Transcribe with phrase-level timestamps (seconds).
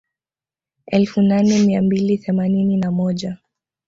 [0.87, 3.37] Elfu nane mia mbili themanini na moja